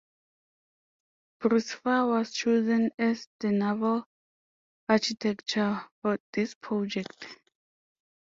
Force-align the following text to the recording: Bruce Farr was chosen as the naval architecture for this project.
Bruce 1.39 1.73
Farr 1.73 2.07
was 2.07 2.33
chosen 2.33 2.89
as 2.97 3.27
the 3.39 3.51
naval 3.51 4.03
architecture 4.89 5.79
for 6.01 6.17
this 6.33 6.55
project. 6.55 7.27